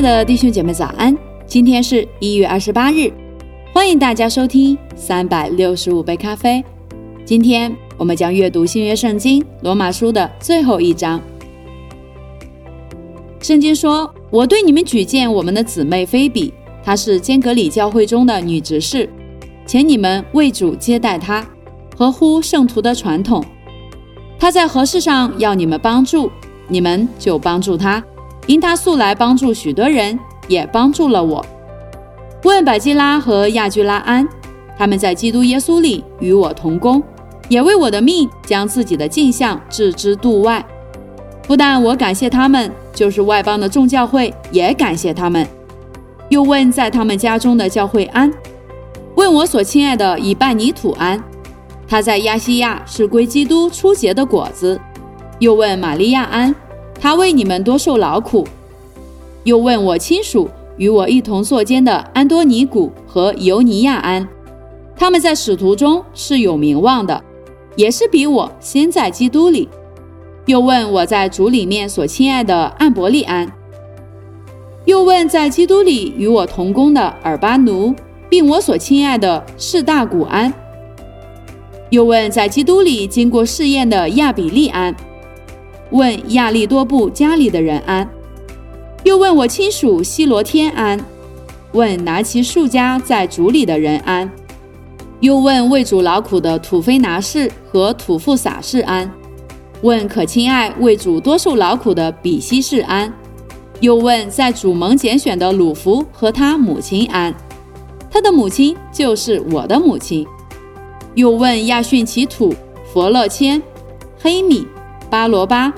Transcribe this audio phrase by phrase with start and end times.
[0.00, 1.14] 爱的弟兄姐妹早安！
[1.46, 3.12] 今天是一月二十八日，
[3.70, 6.64] 欢迎大家收听三百六十五杯咖啡。
[7.22, 11.20] 今天我们将阅读新约圣经罗马书的最后一章。
[13.42, 16.50] 圣经说：“我对你们举荐我们的姊妹菲比，
[16.82, 19.06] 她是坚格里教会中的女执事，
[19.66, 21.46] 请你们为主接待她，
[21.94, 23.44] 合乎圣徒的传统。
[24.38, 26.30] 她在何事上要你们帮助，
[26.68, 28.02] 你们就帮助她。”
[28.46, 31.44] 因他素来帮助许多人，也帮助了我。
[32.44, 34.26] 问百基拉和亚居拉安，
[34.76, 37.02] 他们在基督耶稣里与我同工，
[37.48, 40.64] 也为我的命将自己的镜像置之度外。
[41.46, 45.46] 不但我感谢他们，就是外邦的众教会也感谢他们。
[46.28, 48.32] 又问在他们家中的教会安，
[49.16, 51.22] 问我所亲爱的以拜尼土安，
[51.86, 54.80] 他在亚细亚是归基督初结的果子。
[55.40, 56.54] 又问玛利亚安。
[57.00, 58.46] 他为你们多受劳苦，
[59.44, 64.28] 又问我亲属与我一同坐监的安多尼古和尤尼亚安，
[64.94, 67.24] 他们在使徒中是有名望的，
[67.74, 69.66] 也是比我先在基督里。
[70.44, 73.50] 又问我在主里面所亲爱的安伯利安，
[74.84, 77.94] 又问在基督里与我同工的尔巴奴，
[78.28, 80.52] 并我所亲爱的士大古安，
[81.88, 84.94] 又问在基督里经过试验的亚比利安。
[85.90, 88.08] 问亚利多布家里的人安，
[89.02, 90.98] 又问我亲属西罗天安，
[91.72, 94.30] 问拿其数家在主里的人安，
[95.18, 99.10] 又问为主劳苦的土非拿氏和土富撒氏安，
[99.82, 103.12] 问可亲爱为主多受劳苦的比西氏安，
[103.80, 107.34] 又问在主盟拣选的鲁弗和他母亲安，
[108.08, 110.24] 他的母亲就是我的母亲，
[111.16, 112.54] 又问亚逊其土
[112.92, 113.60] 佛勒谦
[114.16, 114.64] 黑米。
[115.10, 115.74] 巴罗巴、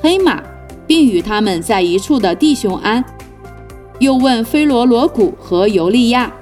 [0.00, 0.40] 黑马，
[0.86, 3.04] 并与他们在一处的弟兄安。
[3.98, 6.32] 又问菲罗罗谷和尤利亚、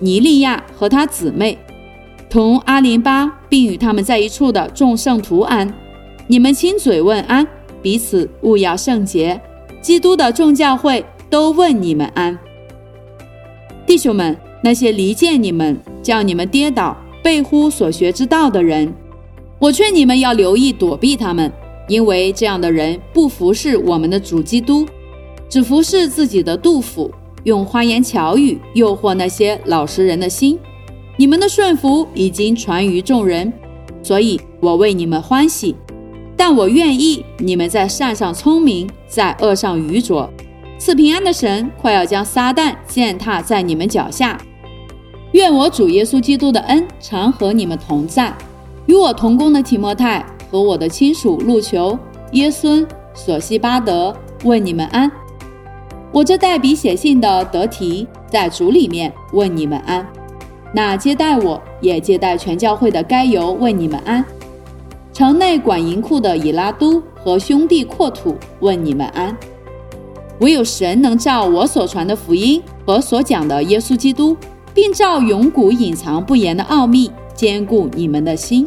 [0.00, 1.58] 尼利亚和他姊妹，
[2.30, 5.70] 同阿林巴，并与他们在一处的众圣徒安。
[6.26, 7.46] 你们亲嘴问安，
[7.82, 9.38] 彼此勿要圣洁。
[9.82, 12.36] 基督的众教会都问你们安。
[13.86, 18.92] 弟兄们，那些离间你们、叫你们跌倒、背乎所学之道的人，
[19.58, 21.52] 我劝你们要留意躲避他们。
[21.88, 24.86] 因为这样的人不服侍我们的主基督，
[25.48, 27.10] 只服侍自己的杜甫，
[27.44, 30.58] 用花言巧语诱惑那些老实人的心。
[31.16, 33.52] 你们的顺服已经传于众人，
[34.02, 35.74] 所以我为你们欢喜。
[36.36, 40.28] 但我愿意你们在善上聪明，在恶上愚拙。
[40.78, 44.38] 赐平安的神快要将撒旦践踏在你们脚下。
[45.32, 48.36] 愿我主耶稣基督的恩常和你们同在。
[48.84, 50.24] 与我同工的提摩太。
[50.56, 51.98] 和我的亲属路求、
[52.32, 55.12] 耶孙、索西巴德问你们安。
[56.10, 60.06] 我这代笔写信的德提在主里面问你们安。
[60.72, 64.24] 那接待我也接待全教会的该由问你们安。
[65.12, 69.36] 城内管银库的以拉都和兄弟阔土问你们安。
[70.40, 74.34] 唯有神能照我所传的福音和所讲的耶稣基督，
[74.72, 78.66] 并照永古隐藏不言的奥秘，坚固你们的心。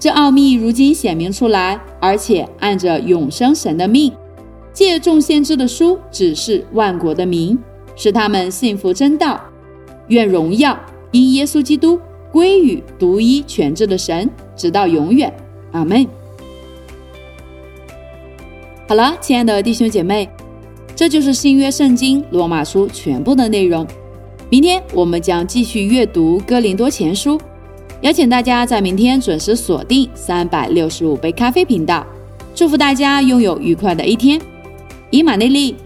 [0.00, 4.10] 这奥秘如今显明出来，而且按着永生神的命，
[4.72, 7.58] 借众先知的书指示万国的民，
[7.94, 9.38] 使他们信服真道。
[10.08, 12.00] 愿荣耀因耶稣基督
[12.32, 15.30] 归于独一全智的神，直到永远。
[15.72, 16.06] 阿门。
[18.88, 20.26] 好了，亲爱的弟兄姐妹，
[20.96, 23.86] 这就是新约圣经罗马书全部的内容。
[24.48, 27.38] 明天我们将继续阅读哥林多前书。
[28.02, 32.06] 邀请大家在明天准时锁定三百六十五杯咖啡频道，
[32.54, 34.40] 祝福大家拥有愉快的一天。
[35.10, 35.76] 以马内利。